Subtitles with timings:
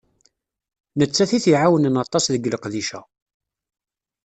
[0.97, 3.01] Nettat i t-iεewnen aṭas deg leqdic-a.